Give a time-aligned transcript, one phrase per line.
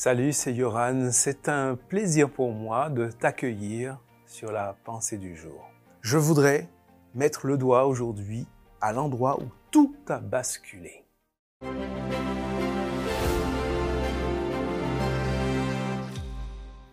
[0.00, 1.10] Salut, c'est Yoran.
[1.10, 5.72] C'est un plaisir pour moi de t'accueillir sur la pensée du jour.
[6.02, 6.68] Je voudrais
[7.16, 8.46] mettre le doigt aujourd'hui
[8.80, 11.04] à l'endroit où tout a basculé.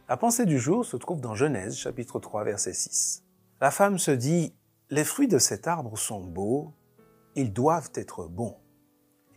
[0.09, 3.23] La pensée du jour se trouve dans Genèse chapitre 3 verset 6.
[3.61, 4.55] La femme se dit,
[4.89, 6.73] les fruits de cet arbre sont beaux,
[7.35, 8.57] ils doivent être bons.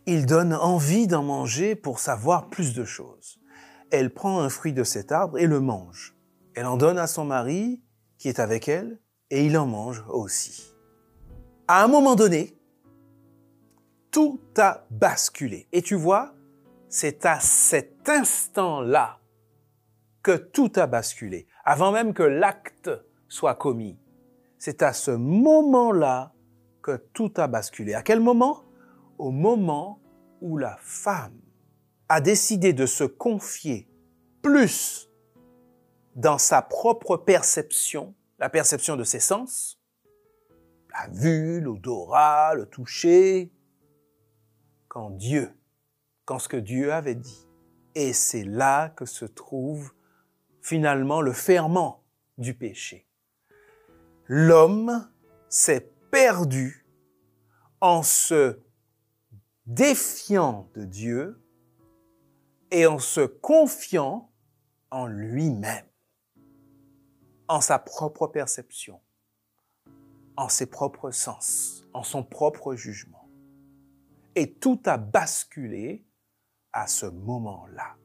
[0.07, 3.38] Ils donnent envie d'en manger pour savoir plus de choses.
[3.91, 6.15] Elle prend un fruit de cet arbre et le mange.
[6.53, 7.81] Elle en donne à son mari
[8.17, 10.73] qui est avec elle et il en mange aussi.
[11.67, 12.57] À un moment donné,
[14.11, 15.67] tout a basculé.
[15.71, 16.33] Et tu vois,
[16.87, 19.19] c'est à cet instant-là
[20.23, 22.89] que tout a basculé, avant même que l'acte
[23.27, 23.99] soit commis.
[24.57, 26.33] C'est à ce moment-là
[26.81, 27.93] que tout a basculé.
[27.93, 28.63] À quel moment?
[29.17, 30.01] Au moment
[30.41, 31.39] où la femme
[32.09, 33.87] a décidé de se confier
[34.41, 35.09] plus
[36.15, 39.79] dans sa propre perception, la perception de ses sens,
[40.91, 43.53] la vue, l'odorat, le toucher,
[44.87, 45.53] quand Dieu,
[46.25, 47.47] quand ce que Dieu avait dit.
[47.93, 49.93] Et c'est là que se trouve
[50.61, 52.03] finalement le ferment
[52.39, 53.07] du péché.
[54.25, 55.09] L'homme
[55.47, 56.87] s'est perdu
[57.81, 58.59] en se
[59.67, 61.39] défiant de Dieu
[62.71, 64.31] et en se confiant
[64.91, 65.85] en lui-même,
[67.47, 69.01] en sa propre perception,
[70.37, 73.27] en ses propres sens, en son propre jugement.
[74.35, 76.05] Et tout a basculé
[76.71, 77.97] à ce moment-là.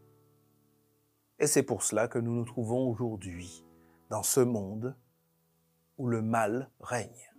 [1.38, 3.64] Et c'est pour cela que nous nous trouvons aujourd'hui
[4.10, 4.96] dans ce monde
[5.98, 7.30] où le mal règne.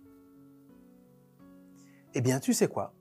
[2.14, 2.94] Eh bien, tu sais quoi?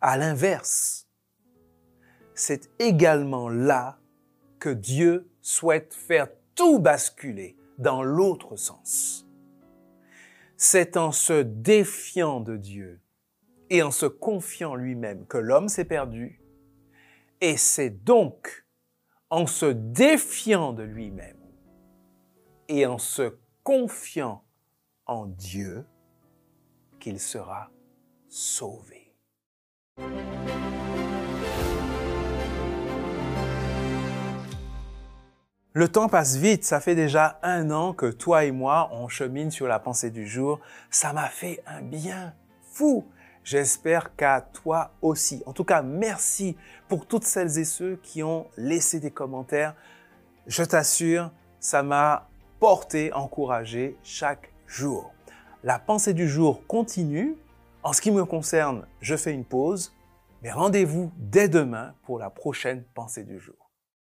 [0.00, 1.08] À l'inverse,
[2.34, 3.98] c'est également là
[4.58, 9.26] que Dieu souhaite faire tout basculer dans l'autre sens.
[10.56, 13.00] C'est en se défiant de Dieu
[13.70, 16.40] et en se confiant lui-même que l'homme s'est perdu,
[17.40, 18.66] et c'est donc
[19.30, 21.40] en se défiant de lui-même
[22.68, 24.44] et en se confiant
[25.06, 25.84] en Dieu
[27.00, 27.70] qu'il sera
[28.28, 29.14] sauvé.
[35.76, 39.50] Le temps passe vite, ça fait déjà un an que toi et moi, on chemine
[39.50, 40.60] sur la pensée du jour.
[40.88, 43.04] Ça m'a fait un bien fou.
[43.42, 45.42] J'espère qu'à toi aussi.
[45.46, 49.74] En tout cas, merci pour toutes celles et ceux qui ont laissé des commentaires.
[50.46, 52.28] Je t'assure, ça m'a
[52.60, 55.12] porté, encouragé chaque jour.
[55.64, 57.34] La pensée du jour continue.
[57.82, 59.92] En ce qui me concerne, je fais une pause,
[60.40, 63.63] mais rendez-vous dès demain pour la prochaine pensée du jour.